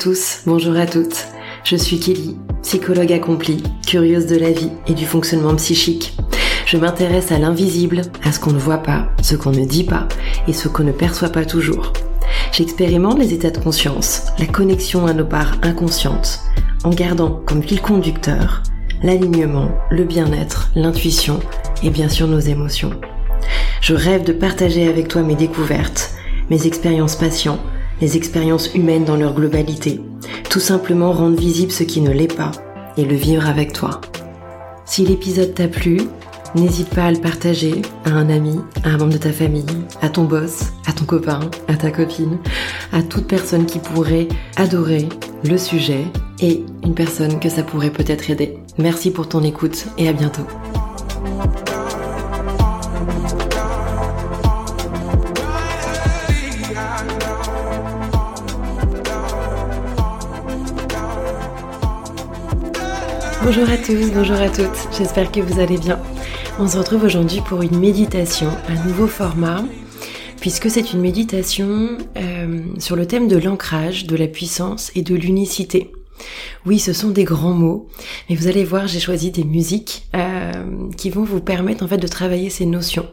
[0.00, 1.26] Tous, bonjour à toutes.
[1.62, 6.16] Je suis Kelly, psychologue accomplie, curieuse de la vie et du fonctionnement psychique.
[6.64, 10.08] Je m'intéresse à l'invisible, à ce qu'on ne voit pas, ce qu'on ne dit pas
[10.48, 11.92] et ce qu'on ne perçoit pas toujours.
[12.50, 16.40] J'expérimente les états de conscience, la connexion à nos parts inconscientes,
[16.82, 18.62] en gardant comme fil conducteur
[19.02, 21.40] l'alignement, le bien-être, l'intuition
[21.82, 22.98] et bien sûr nos émotions.
[23.82, 26.14] Je rêve de partager avec toi mes découvertes,
[26.48, 27.60] mes expériences patients,
[28.00, 30.00] les expériences humaines dans leur globalité,
[30.48, 32.52] tout simplement rendre visible ce qui ne l'est pas
[32.96, 34.00] et le vivre avec toi.
[34.84, 36.00] Si l'épisode t'a plu,
[36.54, 39.64] n'hésite pas à le partager à un ami, à un membre de ta famille,
[40.02, 42.38] à ton boss, à ton copain, à ta copine,
[42.92, 45.08] à toute personne qui pourrait adorer
[45.44, 46.04] le sujet
[46.40, 48.58] et une personne que ça pourrait peut-être aider.
[48.78, 50.46] Merci pour ton écoute et à bientôt.
[63.52, 65.98] Bonjour à tous, bonjour à toutes, j'espère que vous allez bien.
[66.60, 69.64] On se retrouve aujourd'hui pour une méditation, un nouveau format,
[70.40, 75.16] puisque c'est une méditation euh, sur le thème de l'ancrage, de la puissance et de
[75.16, 75.90] l'unicité.
[76.64, 77.88] Oui, ce sont des grands mots,
[78.28, 80.52] mais vous allez voir, j'ai choisi des musiques euh,
[80.96, 83.08] qui vont vous permettre en fait de travailler ces notions.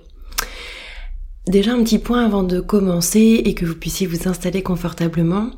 [1.48, 5.50] Déjà un petit point avant de commencer et que vous puissiez vous installer confortablement.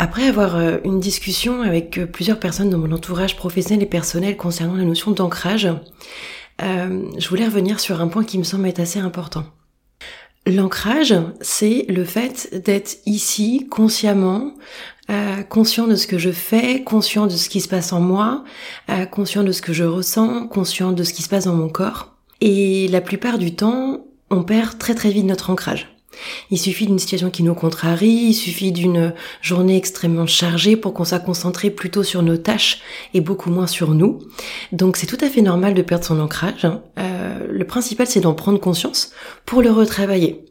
[0.00, 4.36] Après avoir euh, une discussion avec euh, plusieurs personnes dans mon entourage professionnel et personnel
[4.36, 5.68] concernant la notion d'ancrage,
[6.62, 9.44] euh, je voulais revenir sur un point qui me semble être assez important.
[10.46, 14.54] L'ancrage, c'est le fait d'être ici consciemment,
[15.50, 18.44] conscient de ce que je fais, conscient de ce qui se passe en moi,
[19.10, 22.14] conscient de ce que je ressens, conscient de ce qui se passe dans mon corps.
[22.40, 25.97] Et la plupart du temps, on perd très très vite notre ancrage.
[26.50, 31.04] Il suffit d'une situation qui nous contrarie, il suffit d'une journée extrêmement chargée pour qu'on
[31.04, 32.80] soit concentré plutôt sur nos tâches
[33.14, 34.20] et beaucoup moins sur nous.
[34.72, 36.64] Donc c'est tout à fait normal de perdre son ancrage.
[36.64, 36.82] Hein.
[36.98, 39.12] Euh, le principal c'est d'en prendre conscience
[39.46, 40.44] pour le retravailler.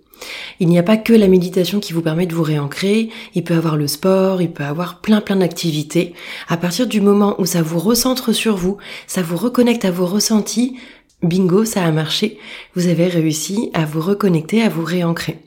[0.60, 3.54] Il n'y a pas que la méditation qui vous permet de vous réancrer, il peut
[3.54, 6.14] avoir le sport, il peut avoir plein plein d'activités.
[6.48, 10.08] À partir du moment où ça vous recentre sur vous, ça vous reconnecte à vos
[10.08, 10.78] ressentis,
[11.22, 12.40] bingo, ça a marché,
[12.76, 15.40] vous avez réussi à vous reconnecter, à vous réancrer.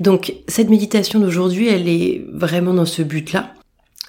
[0.00, 3.54] Donc cette méditation d'aujourd'hui, elle est vraiment dans ce but-là.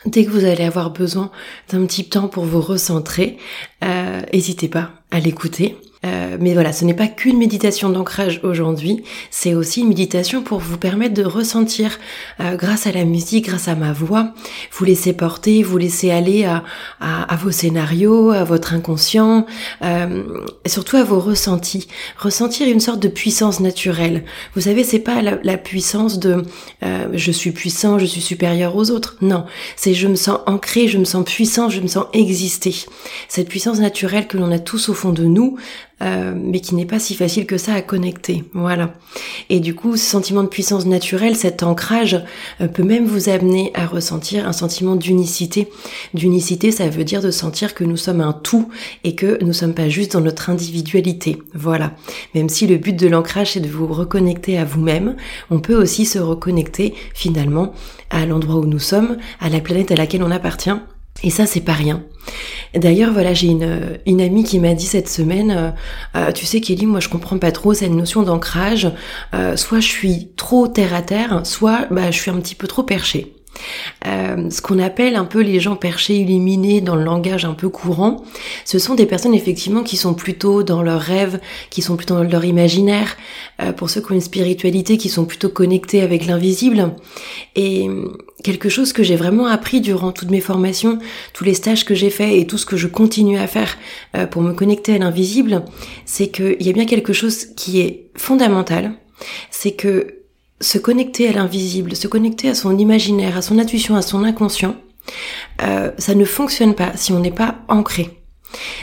[0.05, 1.31] Dès que vous allez avoir besoin
[1.69, 3.37] d'un petit temps pour vous recentrer,
[3.83, 5.77] euh, n'hésitez pas à l'écouter.
[6.05, 10.59] Euh, mais voilà, ce n'est pas qu'une méditation d'ancrage aujourd'hui, c'est aussi une méditation pour
[10.59, 11.99] vous permettre de ressentir,
[12.39, 14.33] euh, grâce à la musique, grâce à ma voix,
[14.71, 19.45] vous laisser porter, vous laisser aller à, vos scénarios, à votre inconscient,
[19.81, 20.23] euh,
[20.63, 21.87] et surtout à vos ressentis.
[22.17, 24.23] Ressentir une sorte de puissance naturelle.
[24.55, 26.43] Vous savez, c'est pas la, la, puissance de
[27.13, 29.17] je suis puissant, je suis supérieur aux autres.
[29.21, 29.45] Non,
[29.75, 32.75] c'est je me sens ancré, je me sens puissant, je me sens exister.
[33.27, 35.57] Cette puissance naturelle que l'on a tous au fond de nous,
[36.01, 38.43] euh, mais qui n'est pas si facile que ça à connecter.
[38.53, 38.93] Voilà.
[39.49, 42.21] Et du coup, ce sentiment de puissance naturelle, cet ancrage,
[42.59, 45.69] euh, peut même vous amener à ressentir un sentiment d'unicité.
[46.13, 48.69] D'unicité, ça veut dire de sentir que nous sommes un tout
[49.03, 51.37] et que nous sommes pas juste dans notre individualité.
[51.53, 51.93] Voilà.
[52.33, 55.15] Même si le but de l'ancrage c'est de vous reconnecter à vous-même,
[55.49, 57.73] on peut aussi se reconnecter finalement
[58.09, 60.71] à l'endroit où nous sommes, à la planète à laquelle on appartient
[61.23, 62.03] et ça, c'est pas rien.
[62.75, 65.71] D'ailleurs, voilà, j'ai une, amie qui m'a dit cette semaine, euh,
[66.17, 68.91] euh, tu sais Kelly, moi je comprends pas trop cette notion d'ancrage.
[69.33, 72.67] Euh, soit je suis trop terre à terre, soit bah, je suis un petit peu
[72.67, 73.31] trop perché.
[74.03, 78.21] Ce qu'on appelle un peu les gens perchés, illuminés dans le langage un peu courant,
[78.65, 81.39] ce sont des personnes effectivement qui sont plutôt dans leurs rêves,
[81.69, 83.15] qui sont plutôt dans leur imaginaire,
[83.77, 86.91] pour ceux qui ont une spiritualité, qui sont plutôt connectés avec l'invisible.
[87.55, 87.89] Et
[88.45, 90.99] quelque chose que j'ai vraiment appris durant toutes mes formations,
[91.33, 93.75] tous les stages que j'ai faits et tout ce que je continue à faire
[94.15, 95.63] euh, pour me connecter à l'invisible,
[96.05, 98.91] c'est qu'il y a bien quelque chose qui est fondamental,
[99.49, 100.21] c'est que
[100.61, 104.75] se connecter à l'invisible, se connecter à son imaginaire, à son intuition, à son inconscient,
[105.63, 108.21] euh, ça ne fonctionne pas si on n'est pas ancré.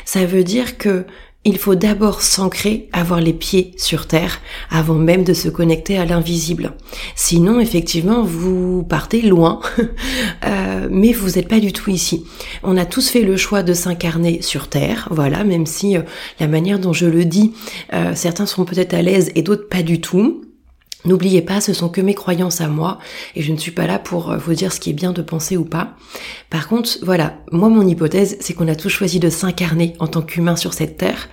[0.05, 1.07] Ça veut dire que
[1.45, 4.41] il faut d'abord s'ancrer, avoir les pieds sur terre,
[4.71, 6.75] avant même de se connecter à l'invisible.
[7.17, 9.61] Sinon, effectivement, vous partez loin,
[10.45, 12.25] euh, mais vous n'êtes pas du tout ici.
[12.63, 16.03] On a tous fait le choix de s'incarner sur terre, voilà, même si euh,
[16.39, 17.53] la manière dont je le dis,
[18.15, 20.43] certains seront peut-être à l'aise et d'autres pas du tout.
[21.05, 22.99] N'oubliez pas, ce sont que mes croyances à moi
[23.35, 25.23] et je ne suis pas là pour euh, vous dire ce qui est bien de
[25.23, 25.97] penser ou pas.
[26.49, 30.23] Par contre, voilà, moi mon hypothèse, c'est qu'on a tous choisi de s'incarner en tant
[30.23, 31.29] qu'humain sur cette terre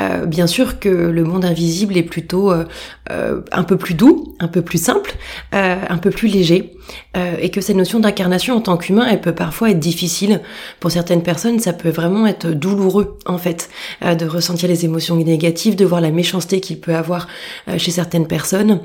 [0.00, 2.64] Euh, bien sûr que le monde invisible est plutôt euh,
[3.10, 5.16] euh, un peu plus doux, un peu plus simple,
[5.52, 6.74] un peu plus léger,
[7.40, 10.42] et que cette notion d'incarnation en tant qu'humain, elle peut parfois être difficile.
[10.80, 13.70] Pour certaines personnes, ça peut vraiment être douloureux, en fait,
[14.02, 17.26] de ressentir les émotions négatives, de voir la méchanceté qu'il peut avoir
[17.78, 18.80] chez certaines personnes.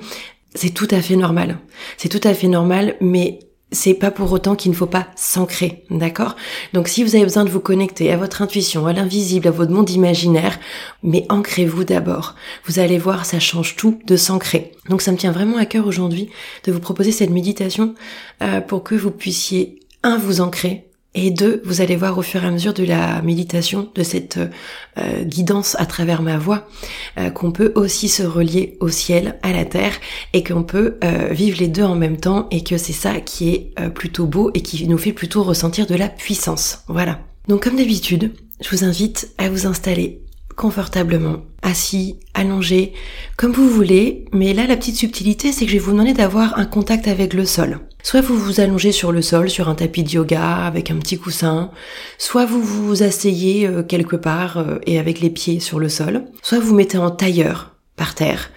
[0.56, 1.57] C'est tout à fait normal.
[1.98, 3.40] C'est tout à fait normal, mais
[3.71, 6.35] c'est pas pour autant qu'il ne faut pas s'ancrer, d'accord?
[6.73, 9.71] Donc si vous avez besoin de vous connecter à votre intuition, à l'invisible, à votre
[9.71, 10.59] monde imaginaire,
[11.03, 12.35] mais ancrez-vous d'abord.
[12.65, 14.73] Vous allez voir, ça change tout de s'ancrer.
[14.89, 16.29] Donc ça me tient vraiment à cœur aujourd'hui
[16.65, 17.95] de vous proposer cette méditation
[18.41, 22.44] euh, pour que vous puissiez, un, vous ancrer, et deux, vous allez voir au fur
[22.44, 24.40] et à mesure de la méditation, de cette
[24.98, 26.69] euh, guidance à travers ma voix,
[27.18, 29.94] euh, qu'on peut aussi se relier au ciel, à la terre,
[30.31, 33.50] et qu'on peut euh, vivre les deux en même temps, et que c'est ça qui
[33.50, 36.84] est plutôt beau et qui nous fait plutôt ressentir de la puissance.
[36.88, 37.19] Voilà.
[37.50, 38.31] Donc comme d'habitude,
[38.62, 40.22] je vous invite à vous installer
[40.56, 42.94] confortablement, assis, allongé,
[43.38, 46.57] comme vous voulez, mais là la petite subtilité c'est que je vais vous demander d'avoir
[46.57, 47.80] un contact avec le sol.
[48.03, 51.19] Soit vous vous allongez sur le sol, sur un tapis de yoga avec un petit
[51.19, 51.71] coussin,
[52.18, 56.25] soit vous vous asseyez euh, quelque part euh, et avec les pieds sur le sol,
[56.42, 58.50] soit vous mettez en tailleur par terre.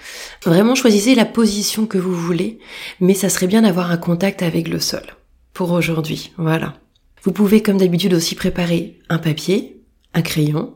[0.45, 2.59] Vraiment choisissez la position que vous voulez,
[3.01, 5.05] mais ça serait bien d'avoir un contact avec le sol.
[5.53, 6.75] Pour aujourd'hui, voilà.
[7.23, 9.83] Vous pouvez comme d'habitude aussi préparer un papier,
[10.15, 10.75] un crayon,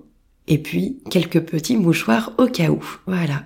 [0.49, 2.83] et puis quelques petits mouchoirs au cas où.
[3.07, 3.45] Voilà.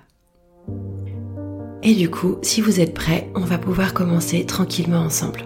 [1.82, 5.44] Et du coup, si vous êtes prêts, on va pouvoir commencer tranquillement ensemble.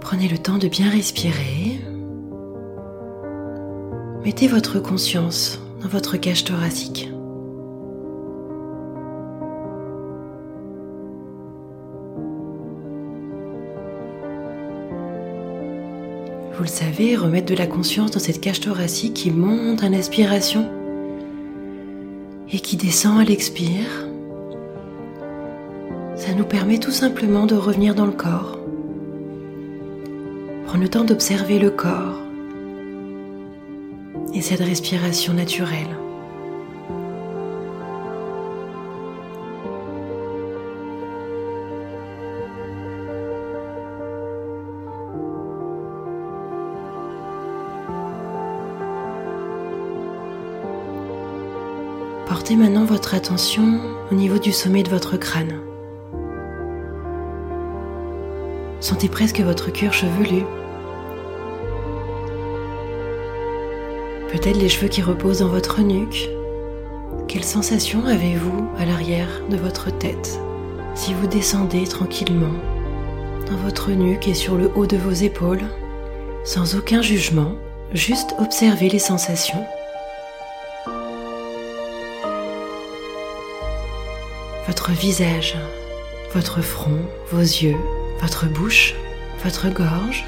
[0.00, 1.80] Prenez le temps de bien respirer.
[4.24, 7.08] Mettez votre conscience dans votre cage thoracique.
[16.54, 20.68] Vous le savez, remettre de la conscience dans cette cage thoracique qui monte à l'inspiration
[22.50, 24.06] et qui descend à l'expire.
[26.14, 28.58] Ça nous permet tout simplement de revenir dans le corps.
[30.66, 32.20] Prendre le temps d'observer le corps
[34.34, 36.01] et cette respiration naturelle.
[52.56, 55.58] Maintenant votre attention au niveau du sommet de votre crâne.
[58.78, 60.44] Sentez presque votre cuir chevelu.
[64.30, 66.28] Peut-être les cheveux qui reposent dans votre nuque.
[67.26, 70.38] Quelle sensation avez-vous à l'arrière de votre tête
[70.94, 72.54] si vous descendez tranquillement
[73.50, 75.64] dans votre nuque et sur le haut de vos épaules,
[76.44, 77.54] sans aucun jugement,
[77.94, 79.64] juste observez les sensations?
[84.82, 85.54] Votre visage,
[86.34, 86.98] votre front,
[87.30, 87.76] vos yeux,
[88.20, 88.96] votre bouche,
[89.44, 90.24] votre gorge.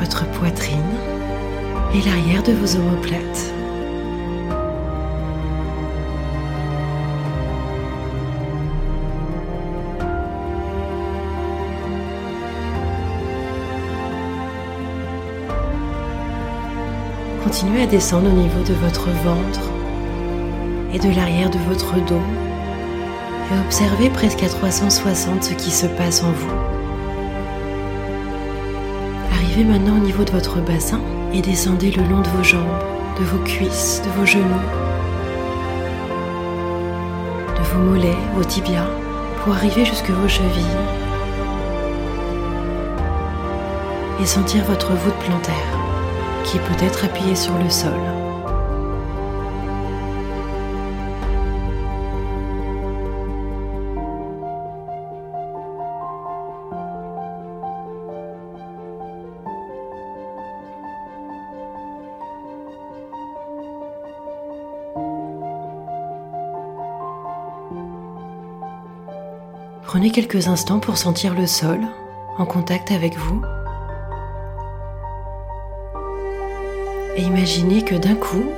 [0.00, 0.80] Votre poitrine
[1.92, 3.59] et l'arrière de vos omoplates.
[17.60, 19.60] Continuez à descendre au niveau de votre ventre
[20.94, 22.22] et de l'arrière de votre dos
[23.52, 26.54] et observez presque à 360 ce qui se passe en vous.
[29.30, 31.02] Arrivez maintenant au niveau de votre bassin
[31.34, 32.64] et descendez le long de vos jambes,
[33.18, 34.42] de vos cuisses, de vos genoux,
[37.58, 38.88] de vos mollets, vos tibias,
[39.44, 40.64] pour arriver jusque vos chevilles
[44.18, 45.89] et sentir votre voûte plantaire
[46.44, 47.92] qui peut être appuyé sur le sol.
[69.82, 71.80] Prenez quelques instants pour sentir le sol
[72.38, 73.42] en contact avec vous.
[77.16, 78.50] Et imaginez que d'un coup,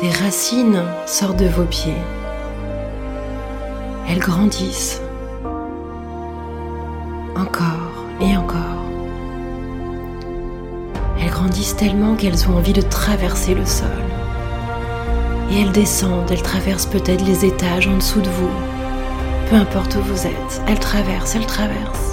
[0.00, 2.02] des racines sortent de vos pieds.
[4.08, 5.00] Elles grandissent
[7.36, 8.84] encore et encore.
[11.20, 13.88] Elles grandissent tellement qu'elles ont envie de traverser le sol.
[15.50, 18.50] Et elles descendent, elles traversent peut-être les étages en dessous de vous.
[19.50, 22.07] Peu importe où vous êtes, elles traversent, elles traversent.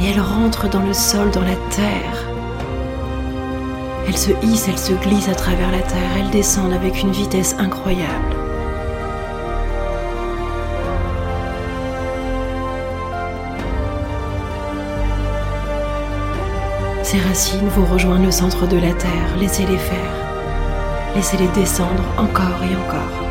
[0.00, 2.24] Et elles rentrent dans le sol, dans la terre.
[4.06, 7.56] Elles se hissent, elles se glissent à travers la terre, elles descendent avec une vitesse
[7.58, 8.36] incroyable.
[17.02, 20.24] Ces racines vont rejoindre le centre de la terre, laissez-les faire.
[21.14, 23.24] Laissez-les descendre encore et encore.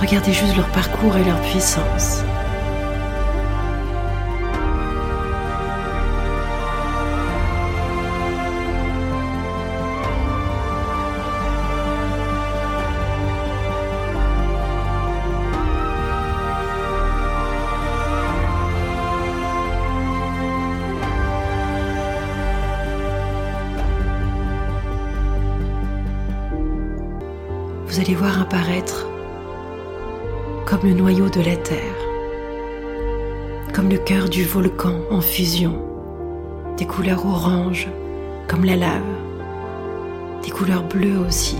[0.00, 2.24] Regardez juste leur parcours et leur puissance.
[28.00, 29.06] Allez voir apparaître
[30.64, 31.98] comme le noyau de la Terre,
[33.74, 35.78] comme le cœur du volcan en fusion,
[36.78, 37.88] des couleurs oranges
[38.48, 39.02] comme la lave,
[40.42, 41.58] des couleurs bleues aussi.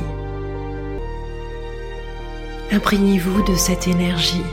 [2.73, 4.47] Imprégnez-vous de cette énergie,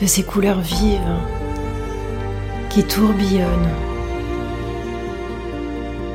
[0.00, 1.18] de ces couleurs vives
[2.70, 3.74] qui tourbillonnent.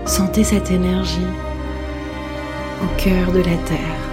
[0.06, 1.28] Sentez cette énergie
[2.82, 4.07] au cœur de la Terre.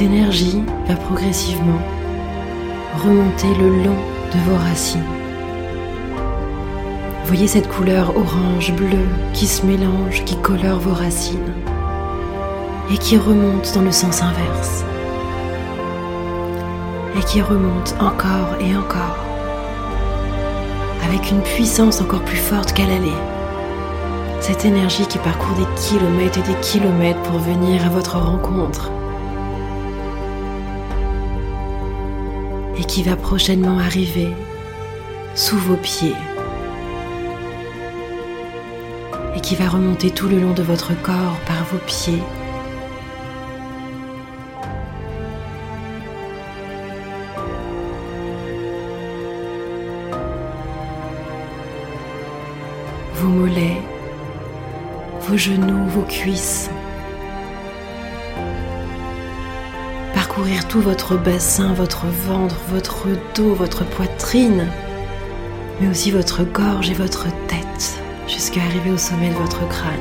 [0.00, 1.78] Cette énergie va progressivement
[3.04, 3.98] remonter le long
[4.32, 5.04] de vos racines.
[7.26, 11.52] Voyez cette couleur orange-bleu qui se mélange, qui colore vos racines
[12.90, 14.86] et qui remonte dans le sens inverse.
[17.18, 19.18] Et qui remonte encore et encore
[21.04, 23.18] avec une puissance encore plus forte qu'à l'aller.
[24.40, 28.90] Cette énergie qui parcourt des kilomètres et des kilomètres pour venir à votre rencontre
[32.80, 34.28] et qui va prochainement arriver
[35.34, 36.16] sous vos pieds
[39.36, 42.22] et qui va remonter tout le long de votre corps par vos pieds.
[53.14, 53.82] Vos mollets,
[55.28, 56.70] vos genoux, vos cuisses.
[60.70, 64.66] Tout votre bassin, votre ventre, votre dos, votre poitrine,
[65.80, 69.92] mais aussi votre gorge et votre tête, jusqu'à arriver au sommet de votre crâne.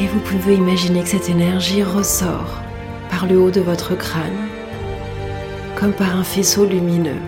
[0.00, 2.62] Et vous pouvez imaginer que cette énergie ressort
[3.10, 4.48] par le haut de votre crâne,
[5.76, 7.20] comme par un faisceau lumineux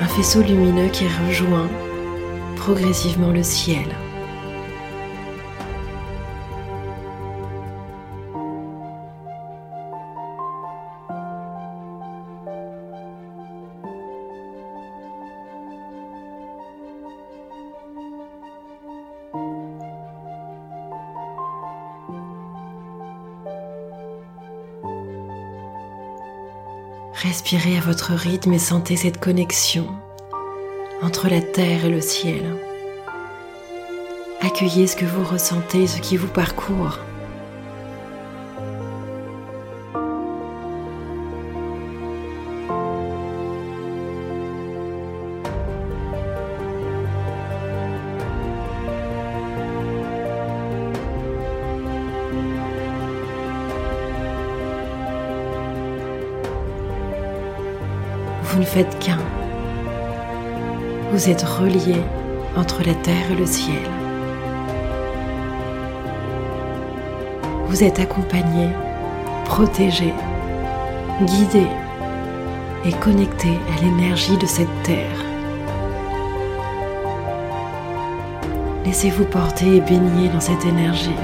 [0.00, 1.68] un faisceau lumineux qui rejoint
[2.56, 3.86] progressivement le ciel.
[27.48, 29.86] Respirez à votre rythme et sentez cette connexion
[31.00, 32.42] entre la terre et le ciel.
[34.40, 36.98] Accueillez ce que vous ressentez, ce qui vous parcourt.
[58.76, 59.18] Faites qu'un.
[61.10, 61.96] Vous êtes relié
[62.56, 63.88] entre la terre et le ciel.
[67.68, 68.68] Vous êtes accompagné,
[69.46, 70.12] protégé,
[71.22, 71.66] guidé
[72.84, 75.24] et connecté à l'énergie de cette terre.
[78.84, 81.16] Laissez-vous porter et baigner dans cette énergie.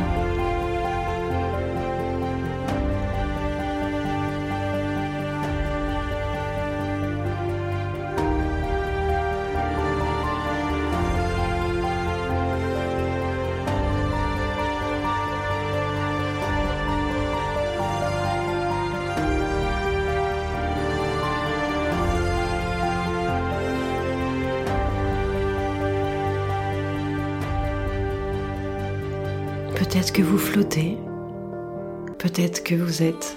[32.32, 33.36] Peut-être que vous êtes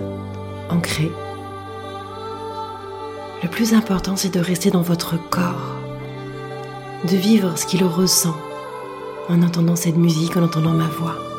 [0.69, 1.11] ancré.
[3.43, 5.75] Le plus important, c'est de rester dans votre corps,
[7.09, 8.35] de vivre ce qu'il ressent
[9.27, 11.34] en entendant cette musique, en entendant ma voix.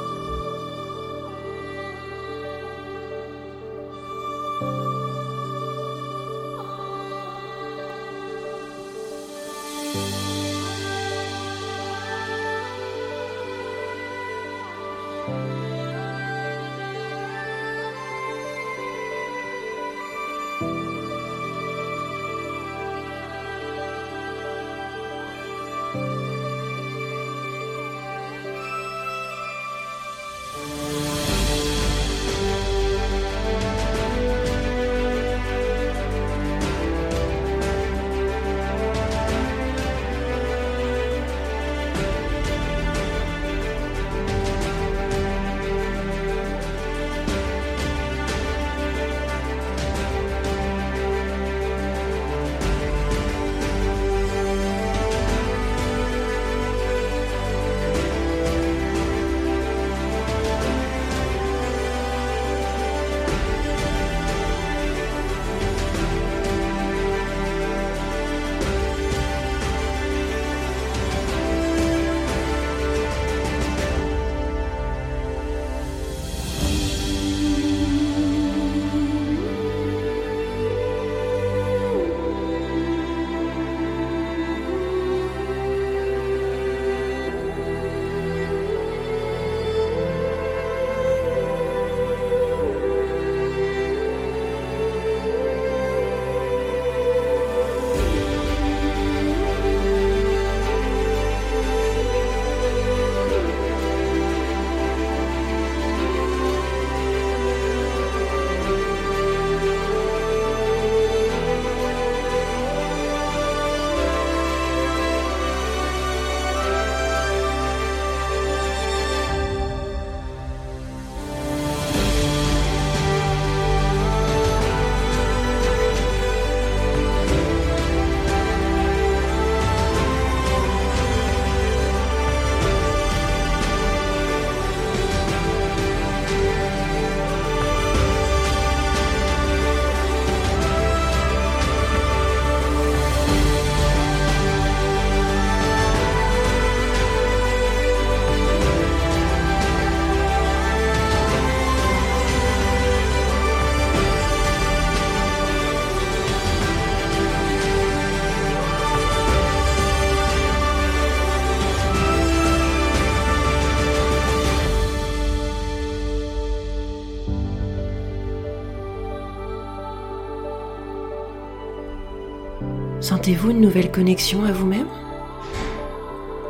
[173.26, 174.86] Sentez-vous une nouvelle connexion à vous-même?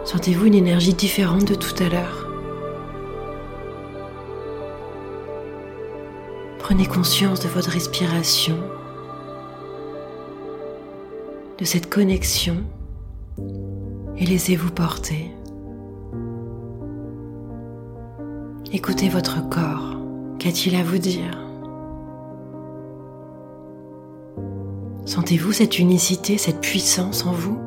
[0.04, 2.28] Sentez-vous une énergie différente de tout à l'heure?
[6.58, 8.58] Prenez conscience de votre respiration,
[11.56, 12.56] de cette connexion
[14.18, 15.30] et laissez-vous porter.
[18.70, 19.96] Écoutez votre corps.
[20.38, 21.45] Qu'a-t-il à vous dire?
[25.16, 27.65] Sentez-vous cette unicité, cette puissance en vous?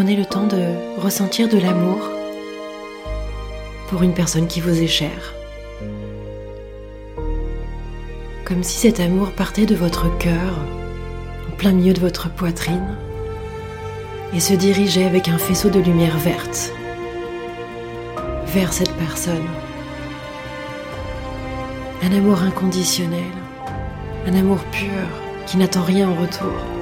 [0.00, 1.98] Prenez le temps de ressentir de l'amour
[3.90, 5.34] pour une personne qui vous est chère.
[8.46, 10.54] Comme si cet amour partait de votre cœur,
[11.52, 12.96] en plein milieu de votre poitrine,
[14.32, 16.72] et se dirigeait avec un faisceau de lumière verte
[18.46, 19.50] vers cette personne.
[22.02, 23.20] Un amour inconditionnel,
[24.26, 24.88] un amour pur
[25.44, 26.79] qui n'attend rien en retour.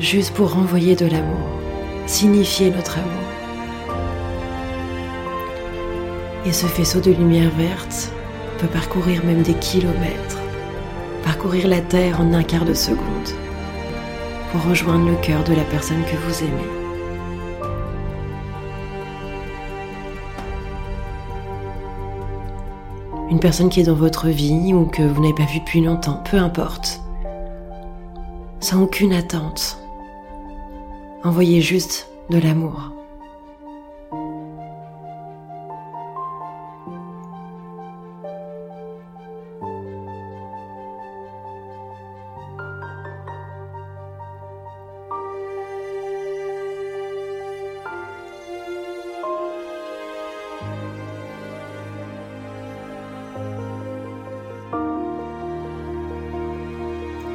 [0.00, 1.46] Juste pour renvoyer de l'amour,
[2.06, 3.10] signifier notre amour.
[6.46, 8.10] Et ce faisceau de lumière verte
[8.58, 10.38] peut parcourir même des kilomètres,
[11.22, 13.28] parcourir la Terre en un quart de seconde,
[14.50, 16.80] pour rejoindre le cœur de la personne que vous aimez.
[23.30, 26.22] Une personne qui est dans votre vie ou que vous n'avez pas vue depuis longtemps,
[26.28, 27.00] peu importe.
[28.58, 29.78] Sans aucune attente,
[31.22, 32.92] Envoyez juste de l'amour.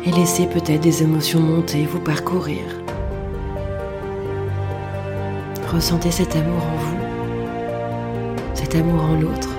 [0.06, 2.85] et laissez peut-être des émotions monter, vous parcourir.
[5.75, 6.97] Ressentez cet amour en vous,
[8.53, 9.49] cet amour en l'autre.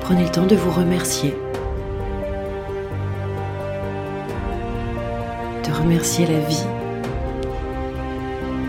[0.00, 1.34] Prenez le temps de vous remercier,
[5.66, 6.64] de remercier la vie,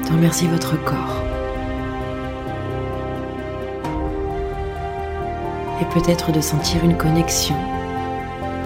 [0.08, 1.22] de remercier votre corps.
[5.82, 7.56] Et peut-être de sentir une connexion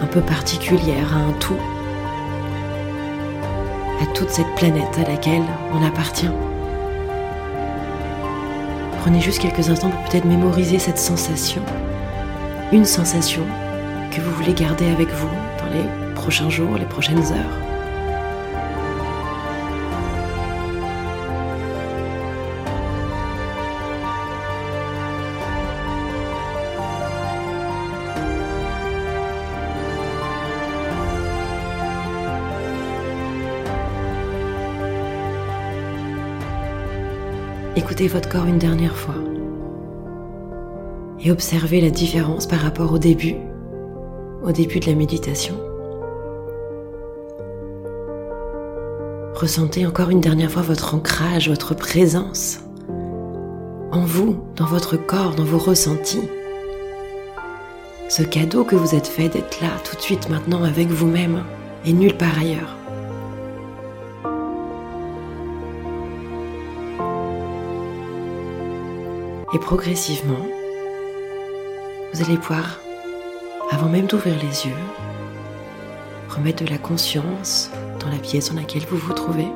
[0.02, 1.77] un peu particulière à un tout
[4.02, 6.30] à toute cette planète à laquelle on appartient.
[9.02, 11.62] Prenez juste quelques instants pour peut-être mémoriser cette sensation.
[12.72, 13.44] Une sensation
[14.12, 15.30] que vous voulez garder avec vous
[15.60, 17.67] dans les prochains jours, les prochaines heures.
[37.88, 39.15] Écoutez votre corps une dernière fois
[41.21, 43.36] et observez la différence par rapport au début,
[44.43, 45.56] au début de la méditation.
[49.36, 52.60] Ressentez encore une dernière fois votre ancrage, votre présence
[53.93, 56.28] en vous, dans votre corps, dans vos ressentis.
[58.10, 61.41] Ce cadeau que vous êtes fait d'être là tout de suite maintenant avec vous-même
[61.86, 62.76] et nulle part ailleurs.
[69.54, 70.46] Et progressivement,
[72.14, 72.82] vous allez pouvoir,
[73.72, 74.76] avant même d'ouvrir les yeux,
[76.30, 79.48] remettre de la conscience dans la pièce dans laquelle vous vous trouvez.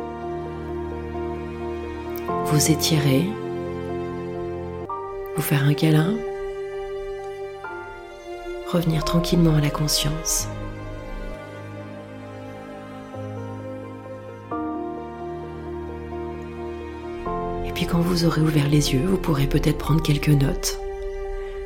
[2.45, 3.25] Vous étirer,
[5.35, 6.15] vous faire un câlin,
[8.71, 10.47] revenir tranquillement à la conscience.
[17.89, 20.79] Quand vous aurez ouvert les yeux, vous pourrez peut-être prendre quelques notes.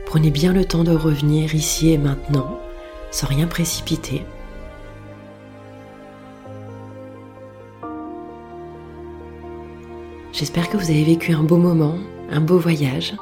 [0.08, 2.60] Prenez bien le temps de revenir ici et maintenant,
[3.12, 4.24] sans rien précipiter.
[10.34, 11.98] J'espère que vous avez vécu un beau moment,
[12.32, 13.14] un beau voyage.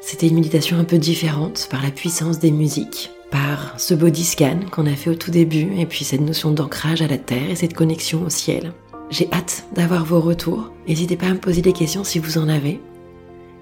[0.00, 4.60] C'était une méditation un peu différente par la puissance des musiques, par ce body scan
[4.70, 7.56] qu'on a fait au tout début, et puis cette notion d'ancrage à la terre et
[7.56, 8.72] cette connexion au ciel.
[9.10, 10.70] J'ai hâte d'avoir vos retours.
[10.86, 12.80] N'hésitez pas à me poser des questions si vous en avez.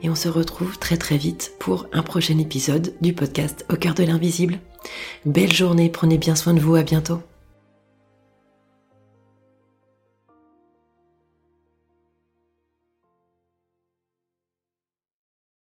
[0.03, 3.95] Et on se retrouve très très vite pour un prochain épisode du podcast Au cœur
[3.95, 4.59] de l'invisible.
[5.25, 7.21] Belle journée, prenez bien soin de vous, à bientôt.